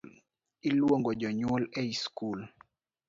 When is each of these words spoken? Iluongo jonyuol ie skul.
Iluongo 0.69 1.09
jonyuol 1.21 1.63
ie 1.81 1.93
skul. 2.01 2.39